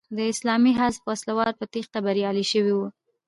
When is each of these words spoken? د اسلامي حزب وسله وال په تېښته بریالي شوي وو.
د 0.17 0.19
اسلامي 0.33 0.71
حزب 0.79 1.01
وسله 1.09 1.33
وال 1.37 1.53
په 1.59 1.65
تېښته 1.73 1.99
بریالي 2.05 2.45
شوي 2.51 2.73
وو. 2.77 2.87